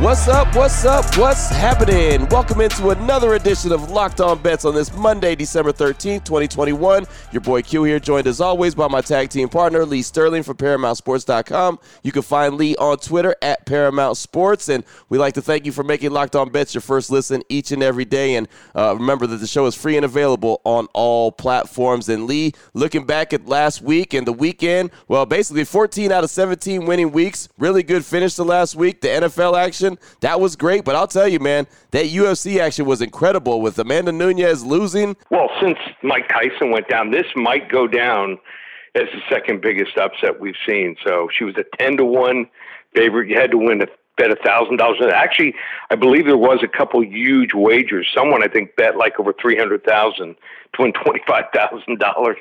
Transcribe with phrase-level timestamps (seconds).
[0.00, 0.54] What's up?
[0.54, 1.18] What's up?
[1.18, 2.28] What's happening?
[2.28, 7.04] Welcome into another edition of Locked On Bets on this Monday, December 13th, 2021.
[7.32, 10.56] Your boy Q here, joined as always by my tag team partner, Lee Sterling from
[10.56, 11.80] ParamountSports.com.
[12.04, 14.68] You can find Lee on Twitter at Paramount Sports.
[14.68, 17.72] And we'd like to thank you for making Locked On Bets your first listen each
[17.72, 18.36] and every day.
[18.36, 22.08] And uh, remember that the show is free and available on all platforms.
[22.08, 26.30] And Lee, looking back at last week and the weekend, well, basically 14 out of
[26.30, 27.48] 17 winning weeks.
[27.58, 29.00] Really good finish to last week.
[29.00, 29.87] The NFL action
[30.20, 30.84] That was great.
[30.84, 35.16] But I'll tell you, man, that UFC action was incredible with Amanda Nunes losing.
[35.30, 38.38] Well, since Mike Tyson went down, this might go down
[38.94, 40.96] as the second biggest upset we've seen.
[41.06, 42.46] So she was a 10 to 1
[42.94, 43.28] favorite.
[43.28, 43.86] You had to win a
[44.18, 44.98] bet a thousand dollars.
[45.14, 45.54] Actually,
[45.90, 48.08] I believe there was a couple huge wagers.
[48.14, 50.34] Someone I think bet like over three hundred thousand
[50.74, 52.36] to win twenty five thousand dollars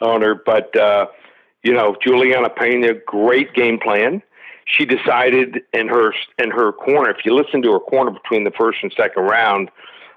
[0.00, 0.34] on her.
[0.34, 1.06] But uh,
[1.64, 4.22] you know, Julianna Peña, great game plan
[4.66, 7.10] she decided in her in her corner.
[7.10, 9.70] If you listen to her corner between the first and second round,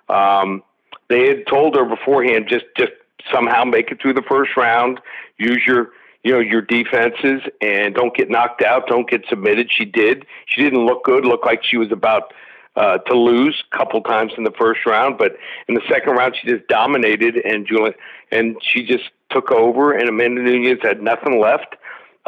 [0.10, 0.64] um,
[1.08, 2.92] they had told her beforehand just just
[3.32, 5.00] somehow make it through the first round.
[5.38, 5.92] Use your
[6.24, 8.88] you know your defenses and don't get knocked out.
[8.88, 9.72] Don't get submitted.
[9.72, 10.26] She did.
[10.48, 11.26] She didn't look good.
[11.26, 12.34] Looked like she was about
[12.76, 15.36] uh, to lose a couple times in the first round, but
[15.68, 17.94] in the second round she just dominated and Julian
[18.32, 19.92] and she just took over.
[19.92, 21.76] And Amanda Nunes had nothing left.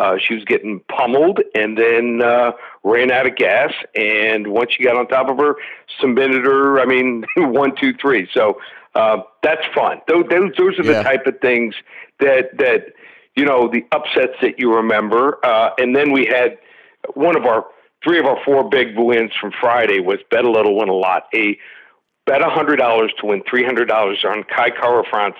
[0.01, 2.53] Uh, she was getting pummeled and then uh,
[2.83, 3.71] ran out of gas.
[3.93, 5.57] And once she got on top of her,
[5.99, 6.79] submitted her.
[6.79, 8.27] I mean, one, two, three.
[8.33, 8.59] So
[8.95, 10.01] uh, that's fun.
[10.07, 11.03] Those, those, those are the yeah.
[11.03, 11.75] type of things
[12.19, 12.93] that that
[13.35, 15.37] you know the upsets that you remember.
[15.45, 16.57] Uh, and then we had
[17.13, 17.65] one of our
[18.03, 21.27] three of our four big wins from Friday was bet a little, win a lot.
[21.35, 21.59] A
[22.25, 25.35] bet a hundred dollars to win three hundred dollars on Kai Kara-France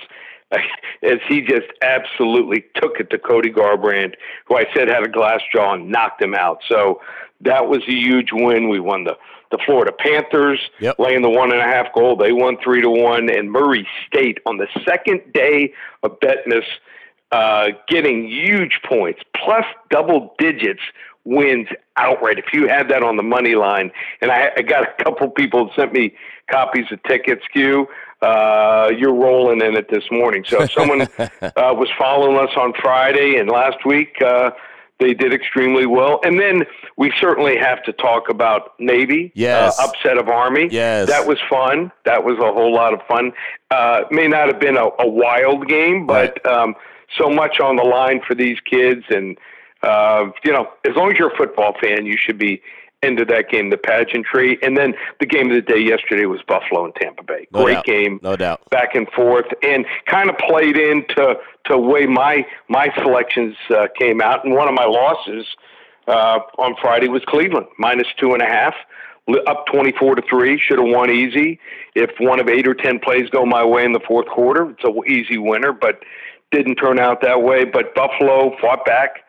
[1.04, 5.42] as he just absolutely took it to Cody Garbrandt, who I said had a glass
[5.54, 6.62] jaw and knocked him out.
[6.68, 7.02] So
[7.42, 8.70] that was a huge win.
[8.70, 9.18] We won the
[9.52, 10.98] the Florida Panthers, yep.
[10.98, 12.16] laying the one and a half goal.
[12.16, 15.74] They won three to one, and Murray State on the second day
[16.04, 16.64] of Betmas,
[17.34, 20.80] uh, getting huge points plus double digits
[21.26, 22.40] wins outright.
[22.40, 23.92] If you had that on the money line,
[24.22, 26.16] and I, I got a couple people sent me
[26.50, 27.88] copies of tickets, Q
[28.22, 30.44] uh, you're rolling in it this morning.
[30.48, 34.52] So if someone uh, was following us on Friday and last week, uh,
[35.00, 36.20] they did extremely well.
[36.24, 36.64] And then
[36.96, 39.26] we certainly have to talk about Navy.
[39.28, 39.80] Uh, yes.
[39.80, 40.68] Uh, upset of Army.
[40.72, 41.10] Yes.
[41.10, 41.92] That was fun.
[42.06, 43.34] That was a whole lot of fun.
[43.72, 46.54] Uh, may not have been a, a wild game, but right.
[46.54, 46.76] um,
[47.18, 49.04] so much on the line for these kids.
[49.10, 49.38] And,
[49.82, 52.62] uh, you know, as long as you're a football fan, you should be
[53.04, 56.86] into that game, the pageantry, and then the game of the day yesterday was Buffalo
[56.86, 57.48] and Tampa Bay.
[57.52, 57.86] No Great doubt.
[57.86, 61.36] game, no doubt, back and forth, and kind of played into
[61.66, 64.46] to way my my selections uh, came out.
[64.46, 65.46] And one of my losses
[66.08, 68.76] uh, on Friday was Cleveland minus two and a half,
[69.48, 70.60] up twenty four to three.
[70.60, 71.60] Should have won easy.
[71.96, 74.84] If one of eight or ten plays go my way in the fourth quarter, it's
[74.84, 76.04] a easy winner, but
[76.52, 77.64] didn't turn out that way.
[77.64, 79.24] But Buffalo fought back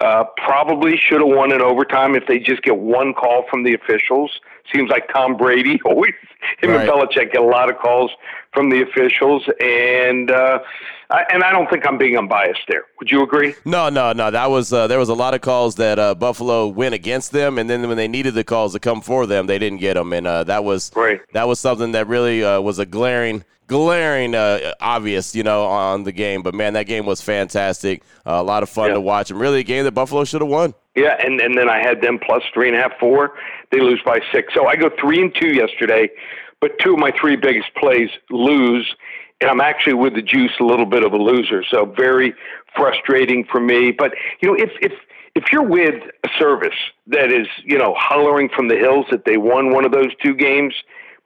[0.00, 3.74] uh, probably should have won in overtime if they just get one call from the
[3.74, 4.40] officials.
[4.74, 6.14] Seems like Tom Brady always
[6.58, 6.80] him right.
[6.80, 8.10] and Belichick get a lot of calls
[8.52, 10.58] from the officials, and uh,
[11.10, 12.84] I, and I don't think I'm being unbiased there.
[12.98, 13.54] Would you agree?
[13.64, 14.30] No, no, no.
[14.30, 17.58] That was uh, there was a lot of calls that uh, Buffalo went against them,
[17.58, 20.12] and then when they needed the calls to come for them, they didn't get them,
[20.12, 21.20] and uh, that was right.
[21.32, 26.04] that was something that really uh, was a glaring glaring uh, obvious, you know, on
[26.04, 26.42] the game.
[26.42, 28.02] But man, that game was fantastic.
[28.24, 28.94] Uh, a lot of fun yeah.
[28.94, 30.74] to watch, and really a game that Buffalo should have won.
[30.96, 33.34] Yeah, and and then I had them plus three and a half, four.
[33.70, 36.08] They lose by six, so I go three and two yesterday.
[36.60, 38.96] But two of my three biggest plays lose,
[39.42, 41.62] and I'm actually with the juice a little bit of a loser.
[41.70, 42.34] So very
[42.74, 43.92] frustrating for me.
[43.92, 44.92] But you know, if if
[45.34, 46.78] if you're with a service
[47.08, 50.34] that is you know hollering from the hills that they won one of those two
[50.34, 50.74] games,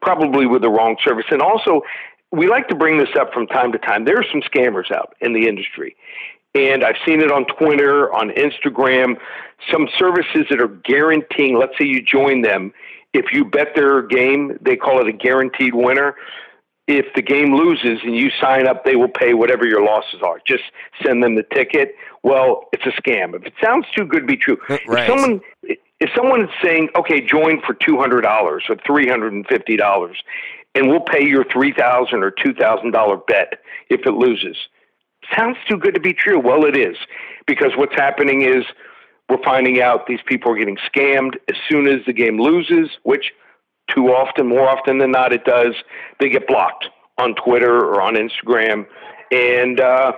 [0.03, 1.83] probably with the wrong service, and also
[2.33, 4.05] we like to bring this up from time to time.
[4.05, 5.97] There are some scammers out in the industry.
[6.55, 9.17] And I've seen it on Twitter, on Instagram,
[9.71, 12.73] some services that are guaranteeing, let's say you join them,
[13.13, 16.15] if you bet their game, they call it a guaranteed winner.
[16.89, 20.41] If the game loses and you sign up, they will pay whatever your losses are.
[20.47, 20.65] Just
[21.05, 21.95] send them the ticket.
[22.25, 23.35] Well, it's a scam.
[23.37, 25.05] If it sounds too good to be true, Right.
[25.05, 25.41] if someone
[26.01, 29.77] if someone is saying, "Okay, join for two hundred dollars or three hundred and fifty
[29.77, 30.17] dollars,"
[30.75, 33.61] and we'll pay your three thousand or two thousand dollar bet
[33.91, 34.57] if it loses,
[35.37, 36.39] sounds too good to be true.
[36.39, 36.97] Well, it is
[37.47, 38.65] because what's happening is
[39.29, 43.33] we're finding out these people are getting scammed as soon as the game loses, which
[43.95, 45.75] too often, more often than not, it does.
[46.19, 46.87] They get blocked
[47.19, 48.87] on Twitter or on Instagram,
[49.31, 50.13] and uh,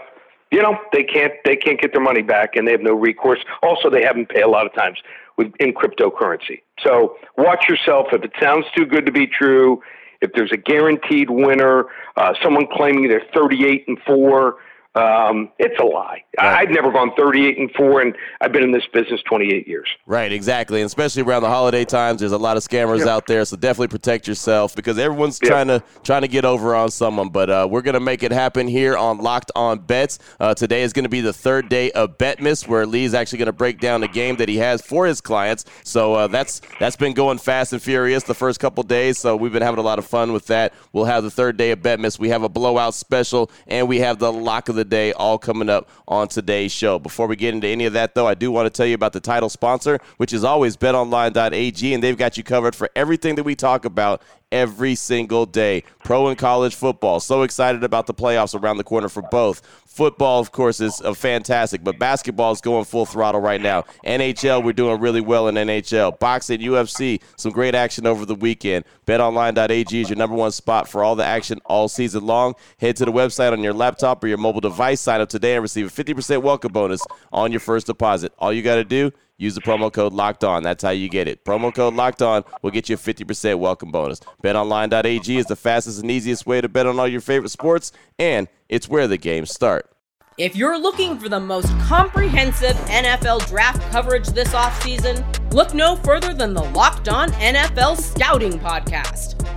[0.50, 3.40] you know they can't they can't get their money back, and they have no recourse.
[3.62, 4.98] Also, they haven't paid a lot of times
[5.36, 6.62] with in cryptocurrency.
[6.84, 8.08] So watch yourself.
[8.12, 9.82] If it sounds too good to be true,
[10.20, 11.86] if there's a guaranteed winner,
[12.16, 14.56] uh, someone claiming they're 38 and four.
[14.94, 16.22] Um, it's a lie.
[16.38, 19.88] I I've never gone 38 and four, and I've been in this business 28 years.
[20.06, 20.80] Right, exactly.
[20.80, 23.14] And especially around the holiday times, there's a lot of scammers Yeah.
[23.14, 23.44] out there.
[23.46, 25.48] So definitely protect yourself because everyone's Yeah.
[25.48, 27.30] trying to trying to get over on someone.
[27.30, 30.18] But uh, we're gonna make it happen here on Locked On Bets.
[30.38, 33.80] Uh, today is gonna be the third day of Betmas, where Lee's actually gonna break
[33.80, 35.64] down the game that he has for his clients.
[35.84, 39.18] So uh, that's that's been going fast and furious the first couple days.
[39.18, 40.74] So we've been having a lot of fun with that.
[40.92, 42.18] We'll have the third day of Betmas.
[42.18, 45.68] We have a blowout special, and we have the lock of the day all coming
[45.68, 46.98] up on today's show.
[46.98, 49.12] Before we get into any of that, though, I do want to tell you about
[49.12, 53.44] the title sponsor, which is always betonline.ag, and they've got you covered for everything that
[53.44, 55.82] we talk about every single day.
[56.04, 57.18] Pro and college football.
[57.18, 59.62] So excited about the playoffs around the corner for both.
[59.86, 63.82] Football, of course, is uh, fantastic, but basketball is going full throttle right now.
[64.06, 66.18] NHL, we're doing really well in NHL.
[66.18, 68.84] Boxing, UFC, some great action over the weekend.
[69.06, 72.54] BetOnline.ag is your number one spot for all the action all season long.
[72.78, 75.00] Head to the website on your laptop or your mobile device.
[75.00, 77.02] Sign up today and receive a 50% welcome bonus
[77.32, 78.32] on your first deposit.
[78.38, 80.62] All you got to do Use the promo code locked on.
[80.62, 81.44] That's how you get it.
[81.44, 84.20] Promo code locked on will get you a 50% welcome bonus.
[84.40, 87.90] BetOnline.ag is the fastest and easiest way to bet on all your favorite sports,
[88.20, 89.90] and it's where the games start.
[90.38, 96.32] If you're looking for the most comprehensive NFL draft coverage this offseason, look no further
[96.32, 99.41] than the Locked On NFL Scouting Podcast.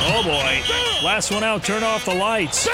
[0.00, 1.04] Oh boy.
[1.04, 2.68] Last one out, turn off the lights.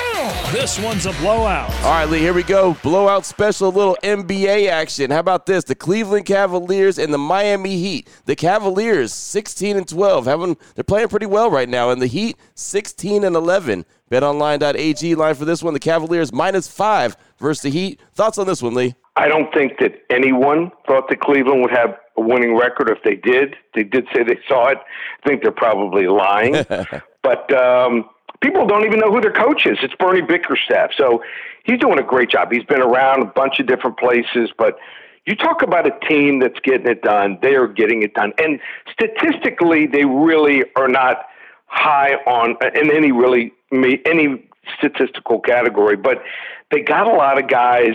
[0.50, 1.70] This one's a blowout.
[1.82, 2.74] All right, Lee, here we go.
[2.82, 5.10] Blowout special, little NBA action.
[5.10, 5.64] How about this?
[5.64, 8.08] The Cleveland Cavaliers and the Miami Heat.
[8.24, 10.24] The Cavaliers, 16 and 12.
[10.24, 11.90] Having, they're playing pretty well right now.
[11.90, 13.84] And the Heat, 16 and 11.
[14.10, 15.74] BetOnline.ag line for this one.
[15.74, 18.00] The Cavaliers minus five versus the Heat.
[18.14, 18.94] Thoughts on this one, Lee?
[19.16, 22.88] I don't think that anyone thought that Cleveland would have a winning record.
[22.90, 24.78] If they did, they did say they saw it.
[25.24, 26.54] I think they're probably lying.
[27.24, 28.08] but um,
[28.40, 29.78] people don't even know who their coach is.
[29.82, 30.90] It's Bernie Bickerstaff.
[30.96, 31.24] So
[31.64, 32.52] he's doing a great job.
[32.52, 34.78] He's been around a bunch of different places, but
[35.26, 37.38] you talk about a team that's getting it done.
[37.40, 38.60] They are getting it done, and
[38.93, 41.24] statistically, they really are not
[41.66, 44.46] high on in any really any
[44.78, 45.96] statistical category.
[45.96, 46.22] But
[46.70, 47.94] they got a lot of guys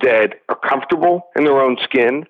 [0.00, 2.24] that are comfortable in their own skin.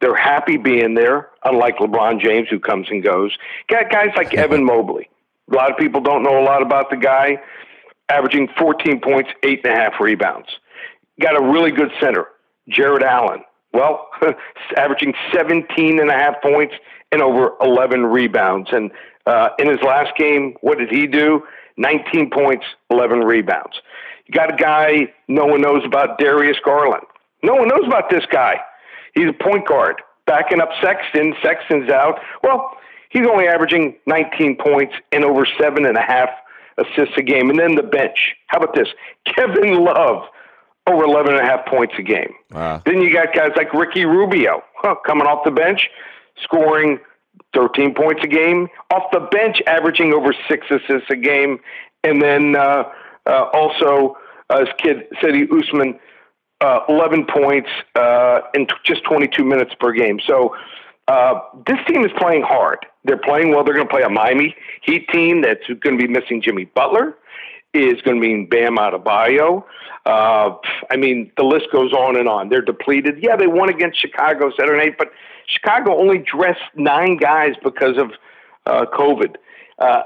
[0.00, 3.36] They're happy being there, unlike LeBron James, who comes and goes.
[3.68, 5.08] Got guys like Evan Mobley.
[5.52, 7.38] A lot of people don't know a lot about the guy,
[8.08, 10.48] averaging 14 points, eight and a half rebounds.
[11.20, 12.26] Got a really good center,
[12.68, 13.42] Jarrett Allen.
[13.72, 14.08] Well,
[14.76, 16.74] averaging 17 and a half points
[17.10, 18.70] and over 11 rebounds.
[18.72, 18.90] And
[19.26, 21.42] uh, in his last game, what did he do?
[21.76, 23.80] 19 points, 11 rebounds.
[24.26, 27.04] You got a guy no one knows about, Darius Garland.
[27.42, 28.56] No one knows about this guy.
[29.14, 31.34] He's a point guard, backing up Sexton.
[31.42, 32.20] Sexton's out.
[32.42, 32.76] Well,
[33.12, 36.30] he's only averaging 19 points and over seven and a half
[36.78, 37.50] assists a game.
[37.50, 38.34] And then the bench.
[38.48, 38.88] How about this?
[39.26, 40.24] Kevin Love,
[40.86, 42.32] over 11 and a half points a game.
[42.50, 42.82] Wow.
[42.84, 45.88] Then you got guys like Ricky Rubio huh, coming off the bench,
[46.42, 46.98] scoring
[47.54, 51.60] 13 points a game, off the bench, averaging over six assists a game.
[52.02, 52.84] And then uh,
[53.26, 54.16] uh, also,
[54.50, 55.98] uh, his kid, Cedi Osman,
[56.60, 60.20] uh, 11 points uh, in t- just 22 minutes per game.
[60.26, 60.54] So
[61.08, 62.78] uh, this team is playing hard.
[63.04, 63.64] They're playing well.
[63.64, 67.16] They're going to play a Miami Heat team that's going to be missing Jimmy Butler.
[67.74, 69.64] is going to mean Bam Adebayo.
[70.06, 70.56] Uh,
[70.90, 72.48] I mean, the list goes on and on.
[72.48, 73.18] They're depleted.
[73.22, 75.12] Yeah, they won against Chicago Saturday night, but
[75.46, 78.12] Chicago only dressed nine guys because of
[78.66, 79.36] uh, COVID.
[79.78, 80.02] Uh,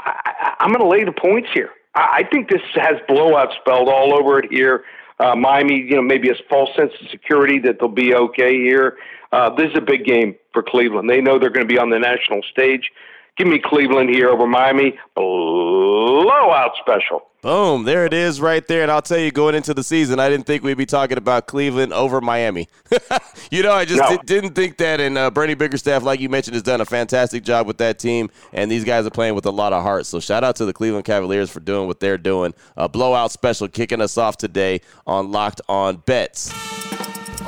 [0.00, 1.70] I, I'm going to lay the points here.
[1.94, 4.84] I, I think this has blowout spelled all over it here.
[5.18, 8.98] Uh, Miami, you know, maybe a false sense of security that they'll be okay here.
[9.32, 11.08] Uh, this is a big game for Cleveland.
[11.08, 12.90] They know they're going to be on the national stage.
[13.36, 14.98] Give me Cleveland here over Miami.
[15.14, 17.22] Blowout special.
[17.46, 17.84] Boom.
[17.84, 18.82] There it is right there.
[18.82, 21.46] And I'll tell you, going into the season, I didn't think we'd be talking about
[21.46, 22.68] Cleveland over Miami.
[23.52, 24.16] you know, I just No.
[24.16, 25.00] di- didn't think that.
[25.00, 28.30] And uh, Bernie Bickerstaff, like you mentioned, has done a fantastic job with that team.
[28.52, 30.06] And these guys are playing with a lot of heart.
[30.06, 32.52] So shout out to the Cleveland Cavaliers for doing what they're doing.
[32.76, 36.52] A blowout special kicking us off today on Locked On Bets.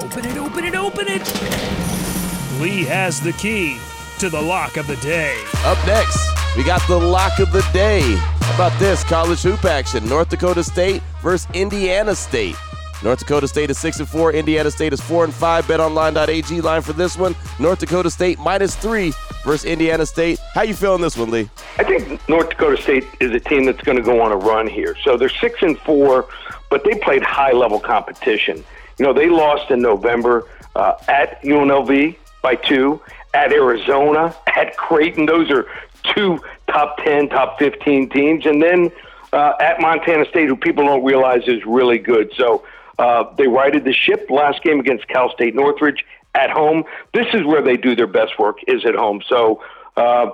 [0.00, 2.60] Open it, open it, open it.
[2.60, 3.78] Lee has the key
[4.20, 5.42] to the lock of the day.
[5.64, 8.00] Up next, we got the lock of the day.
[8.40, 10.08] How about this college hoop action?
[10.08, 12.56] North Dakota State versus Indiana State.
[13.04, 14.32] North Dakota State is six and four.
[14.32, 15.64] Indiana State is four and five.
[15.66, 17.36] BetOnline.ag line for this one.
[17.60, 19.12] North Dakota State minus three
[19.44, 20.40] versus Indiana State.
[20.54, 21.48] How you feeling this one, Lee?
[21.78, 24.66] I think North Dakota State is a team that's going to go on a run
[24.66, 24.96] here.
[25.04, 26.28] So they're six and four,
[26.70, 28.64] but they played high level competition.
[28.98, 33.00] You know, they lost in November uh, at UNLV by two,
[33.32, 35.26] at Arizona, at Creighton.
[35.26, 35.66] Those are
[36.14, 36.38] two
[36.70, 38.46] top 10, top 15 teams.
[38.46, 38.90] And then
[39.32, 42.32] uh, at Montana State, who people don't realize is really good.
[42.36, 42.64] So
[42.98, 46.84] uh, they righted the ship last game against Cal State Northridge at home.
[47.14, 49.22] This is where they do their best work, is at home.
[49.28, 49.62] So,
[49.96, 50.30] uh,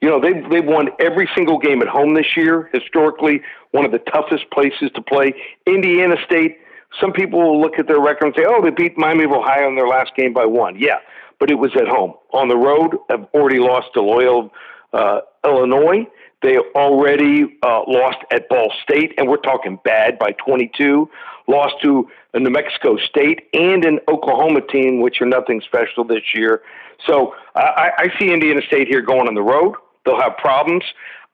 [0.00, 3.92] you know, they've, they've won every single game at home this year, historically, one of
[3.92, 5.34] the toughest places to play.
[5.66, 6.58] Indiana State,
[7.00, 9.68] some people will look at their record and say, oh, they beat Miami of Ohio
[9.68, 10.78] in their last game by one.
[10.78, 10.98] Yeah,
[11.38, 12.14] but it was at home.
[12.32, 14.50] On the road, have already lost to Loyola,
[14.92, 16.06] uh, Illinois.
[16.42, 21.08] They already uh, lost at Ball State, and we're talking bad by 22.
[21.48, 26.22] Lost to a New Mexico State and an Oklahoma team, which are nothing special this
[26.34, 26.62] year.
[27.06, 29.74] So I, I see Indiana State here going on the road.
[30.04, 30.84] They'll have problems.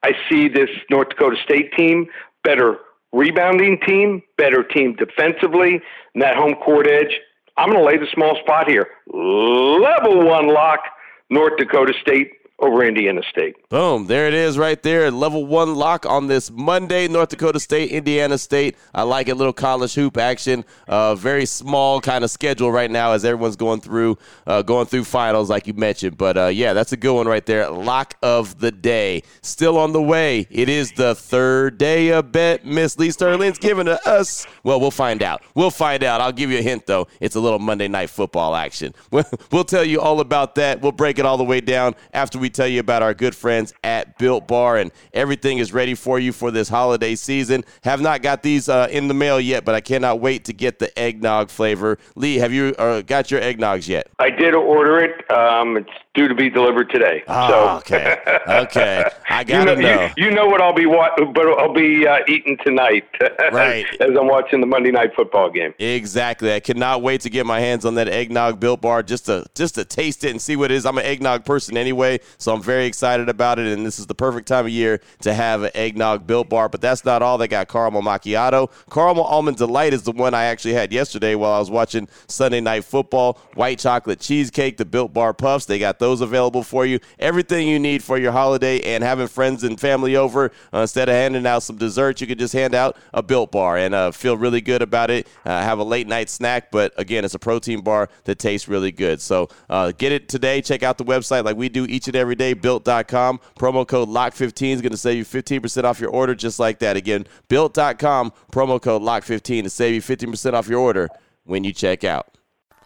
[0.03, 2.07] I see this North Dakota State team
[2.43, 2.77] better
[3.11, 5.81] rebounding team, better team defensively,
[6.13, 7.19] and that home court edge.
[7.57, 8.87] I'm going to lay the small spot here.
[9.07, 10.81] Level one lock,
[11.29, 13.55] North Dakota State over Indiana State.
[13.69, 14.07] Boom.
[14.07, 15.11] There it is right there.
[15.11, 17.07] Level one lock on this Monday.
[17.07, 18.77] North Dakota State, Indiana State.
[18.93, 19.35] I like it.
[19.35, 20.63] Little college hoop action.
[20.87, 25.03] Uh, very small kind of schedule right now as everyone's going through uh, going through
[25.03, 26.17] finals, like you mentioned.
[26.17, 27.69] But uh, yeah, that's a good one right there.
[27.69, 29.23] Lock of the day.
[29.41, 30.47] Still on the way.
[30.49, 34.47] It is the third day of Betmas Lee Sterling's giving to us.
[34.63, 35.43] Well, we'll find out.
[35.55, 36.21] We'll find out.
[36.21, 37.07] I'll give you a hint though.
[37.19, 38.93] It's a little Monday night football action.
[39.15, 40.81] We'll, we'll tell you all about that.
[40.81, 43.73] We'll break it all the way down after we tell you about our good friends
[43.83, 47.63] at Built Bar and everything is ready for you for this holiday season.
[47.83, 50.79] Have not got these uh, in the mail yet, but I cannot wait to get
[50.79, 51.97] the eggnog flavor.
[52.15, 54.07] Lee, have you uh, got your eggnogs yet?
[54.19, 55.29] I did order it.
[55.31, 57.23] Um, it's due to be delivered today.
[57.27, 59.03] Oh, so okay, okay.
[59.29, 60.11] I gotta know, know.
[60.15, 63.05] You, you know what I'll be wa- but I'll be uh, eating tonight.
[63.51, 63.85] Right.
[64.01, 65.73] as I'm watching the Monday night football game.
[65.79, 66.53] Exactly.
[66.53, 69.75] I cannot wait to get my hands on that eggnog built bar just to just
[69.75, 70.85] to taste it and see what it is.
[70.85, 73.67] I'm an eggnog person anyway, so I'm very excited about it.
[73.67, 76.69] And this is the perfect time of year to have an eggnog built bar.
[76.69, 77.37] But that's not all.
[77.37, 78.71] They got caramel macchiato.
[78.91, 82.61] Caramel almond delight is the one I actually had yesterday while I was watching Sunday
[82.61, 83.39] night football.
[83.53, 85.65] White chocolate cheesecake, the built bar puffs.
[85.65, 86.99] They got those available for you.
[87.19, 90.51] Everything you need for your holiday and having friends and family over.
[90.73, 93.77] Uh, instead of handing out some dessert, you could just hand out a built bar
[93.77, 95.27] and uh, feel really good about it.
[95.45, 98.91] Uh, have a late night snack, but again, it's a protein bar that tastes really
[98.91, 99.21] good.
[99.21, 100.61] So uh, get it today.
[100.61, 103.39] Check out the website like we do each and every day, built.com.
[103.59, 106.97] Promo code LOCK15 is going to save you 15% off your order just like that.
[106.97, 111.09] Again, built.com, promo code LOCK15 to save you 15% off your order
[111.43, 112.35] when you check out.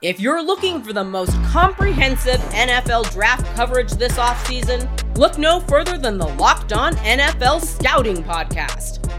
[0.02, 5.98] If you're looking for the most comprehensive NFL draft coverage this offseason, look no further
[5.98, 9.19] than the Locked On NFL Scouting Podcast.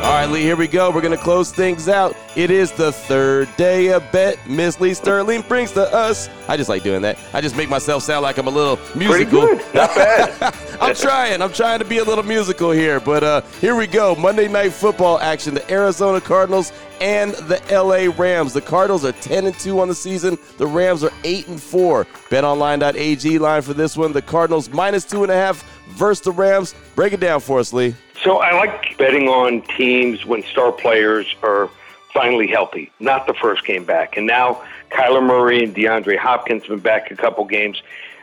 [0.00, 0.90] All right, Lee, here we go.
[0.90, 2.16] We're going to close things out.
[2.34, 6.30] It is the third day of bet Miss Lee Sterling brings to us.
[6.48, 7.18] I just like doing that.
[7.34, 9.46] I just make myself sound like I'm a little musical.
[9.46, 9.74] Pretty good.
[9.74, 10.56] Not bad.
[10.80, 11.42] I'm trying.
[11.42, 12.98] I'm trying to be a little musical here.
[12.98, 14.14] But uh, here we go.
[14.14, 15.52] Monday night football action.
[15.52, 18.54] The Arizona Cardinals and the LA Rams.
[18.54, 20.38] The Cardinals are 10 and 2 on the season.
[20.56, 22.06] The Rams are 8 and 4.
[22.30, 24.14] BetOnline.ag line for this one.
[24.14, 26.74] The Cardinals minus two and a half versus the Rams.
[26.94, 27.94] Break it down for us, Lee.
[28.22, 31.70] So I like betting on teams when star players are
[32.12, 34.16] finally healthy, not the first game back.
[34.16, 37.82] And now Kyler Murray and DeAndre Hopkins have been back a couple games.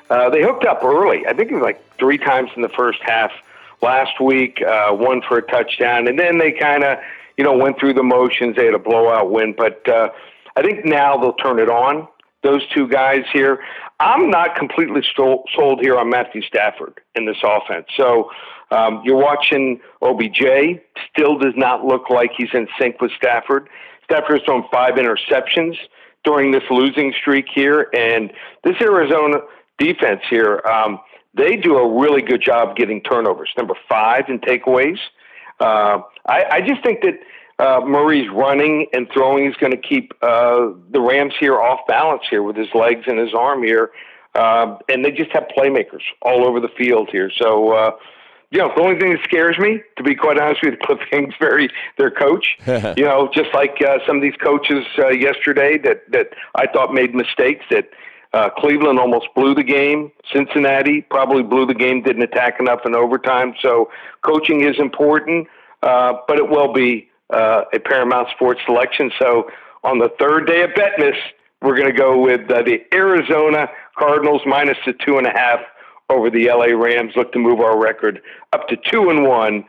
[0.09, 1.25] Uh, they hooked up early.
[1.25, 3.31] I think it was like three times in the first half
[3.81, 6.99] last week, uh, one for a touchdown, and then they kind of,
[7.35, 8.55] you know, went through the motions.
[8.55, 10.09] They had a blowout win, but uh,
[10.55, 12.07] I think now they'll turn it on.
[12.44, 13.60] Those two guys here.
[14.00, 17.88] I'm not completely sold here on Matthew Stafford in this offense.
[17.98, 18.29] So
[18.72, 20.79] um, you're watching OBJ,
[21.12, 23.70] still does not look like he's in sync with Stafford.
[24.03, 25.75] Stafford has thrown five interceptions
[26.24, 28.32] during this losing streak here, and
[28.63, 29.38] this Arizona
[29.79, 31.00] defense here, um,
[31.34, 33.50] they do a really good job getting turnovers.
[33.58, 34.98] Number five in takeaways.
[35.60, 37.20] Uh, I, I just think that
[37.59, 42.23] uh, Murray's running and throwing is going to keep uh, the Rams here off balance
[42.29, 43.91] here with his legs and his arm here.
[44.35, 47.31] Uh, and they just have playmakers all over the field here.
[47.35, 47.91] So, uh,
[48.51, 51.09] you know, the only thing that scares me, to be quite honest with you, Kliff
[51.09, 52.57] Kingsbury, their coach.
[52.95, 56.93] you know, just like uh, some of these coaches uh, yesterday that that I thought
[56.93, 57.65] made mistakes.
[57.71, 57.89] That
[58.33, 60.11] uh, Cleveland almost blew the game.
[60.31, 63.55] Cincinnati probably blew the game, didn't attack enough in overtime.
[63.61, 63.89] So
[64.21, 65.47] coaching is important,
[65.81, 69.12] uh, but it will be uh, a Paramount Sports selection.
[69.19, 69.50] So
[69.84, 71.17] on the third day of Betmas,
[71.62, 75.60] we're going to go with uh, the Arizona Cardinals minus the two and a half
[76.10, 77.13] over the LA Rams.
[77.15, 78.22] Look to move our record
[78.53, 79.65] up to two and one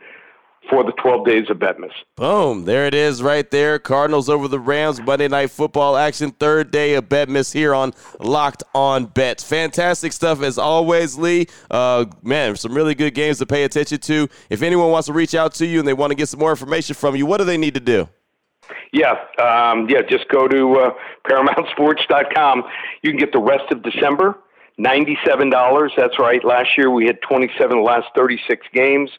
[0.69, 1.91] for the 12 days of Betmas.
[2.15, 2.65] Boom.
[2.65, 3.79] There it is right there.
[3.79, 5.01] Cardinals over the Rams.
[5.01, 6.31] Monday Night Football action.
[6.31, 9.43] Third day of Betmas here on Locked On Bets.
[9.43, 11.47] Fantastic stuff as always, Lee.
[11.71, 14.27] Uh, man, some really good games to pay attention to.
[14.49, 16.51] If anyone wants to reach out to you and they want to get some more
[16.51, 18.09] information from you, what do they need to do?
[18.91, 20.01] Yeah, um, yeah.
[20.07, 20.91] Just go to uh,
[21.27, 22.63] ParamountSports.com.
[23.01, 24.37] You can get the rest of December
[24.79, 25.91] $97.
[25.97, 26.43] That's right.
[26.43, 29.11] Last year we had 27 the last 36 games.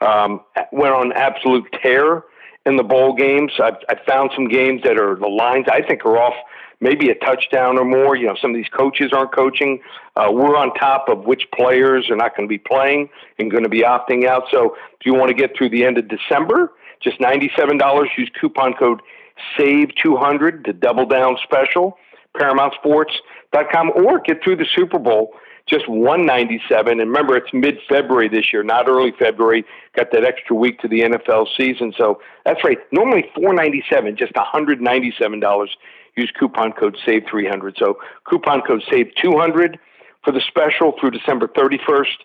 [0.00, 2.24] Um, went on absolute tear
[2.66, 3.52] in the bowl games.
[3.62, 6.34] I've, I found some games that are the lines I think are off
[6.80, 8.16] maybe a touchdown or more.
[8.16, 9.80] You know, some of these coaches aren't coaching.
[10.14, 13.62] Uh, we're on top of which players are not going to be playing and going
[13.62, 14.44] to be opting out.
[14.50, 18.06] So if you want to get through the end of December, just $97.
[18.16, 19.00] Use coupon code
[19.58, 21.98] SAVE200 to double down special.
[22.36, 23.14] Paramount Sports
[23.72, 25.34] com or get through the Super Bowl
[25.68, 29.64] just 197 and remember it's mid-february this year not early february.
[29.96, 31.92] Got that extra week to the nfl season.
[31.96, 32.78] So that's right.
[32.92, 35.76] Normally 497 just 197 dollars.
[36.16, 37.98] Use coupon code save 300 so
[38.28, 39.78] coupon code save 200
[40.24, 42.16] for the special through december 31st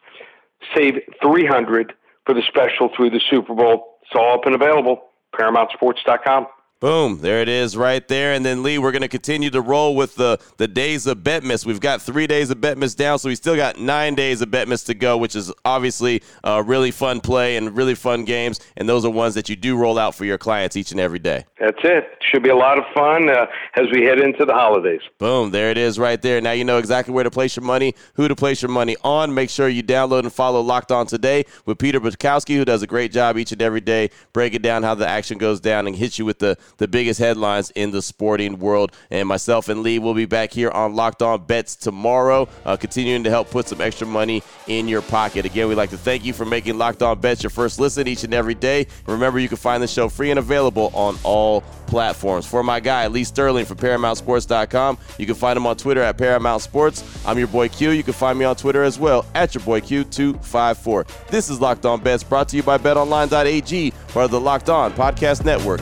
[0.76, 1.94] save 300
[2.26, 3.98] for the special through the super bowl.
[4.04, 5.04] It's all up and available.
[5.34, 6.48] Paramountsports.com
[6.82, 8.34] Boom, there it is right there.
[8.34, 11.64] And then Lee, we're going to continue to roll with the, the days of Betmas.
[11.64, 14.84] We've got three days of Betmas down, so we still got nine days of Betmas
[14.88, 18.60] to go, which is obviously a really fun play and really fun games.
[18.76, 21.20] And those are ones that you do roll out for your clients each and every
[21.20, 21.46] day.
[21.60, 22.18] That's it.
[22.32, 25.02] Should be a lot of fun uh, as we head into the holidays.
[25.20, 26.42] Boom, there it is right there.
[26.42, 29.36] Now you know exactly where to place your money, who to place your money on.
[29.36, 32.88] Make sure you download and follow Locked On Today with Peter Bukowski, who does a
[32.88, 36.18] great job each and every day breaking down how the action goes down and hits
[36.18, 38.92] you with the the biggest headlines in the sporting world.
[39.10, 43.24] And myself and Lee will be back here on Locked On Bets tomorrow, uh, continuing
[43.24, 45.46] to help put some extra money in your pocket.
[45.46, 48.24] Again, we'd like to thank you for making Locked On Bets your first listen each
[48.24, 48.88] and every day.
[49.06, 52.46] Remember, you can find the show free and available on all platforms.
[52.48, 56.62] For my guy, Lee Sterling from ParamountSports.com, you can find him on Twitter at Paramount
[56.62, 57.04] Sports.
[57.26, 57.92] I'm your boy Q.
[57.92, 61.28] You can find me on Twitter as well at your boy Q254.
[61.28, 64.92] This is Locked On Bets brought to you by BetOnline.ag, part of the Locked On
[64.94, 65.82] Podcast Network.